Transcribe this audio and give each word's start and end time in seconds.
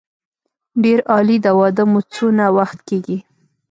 ډېر 0.83 0.99
عالي 1.11 1.37
د 1.45 1.47
واده 1.59 1.83
مو 1.91 1.99
څونه 2.13 2.43
وخت 2.57 2.79
کېږي. 2.89 3.17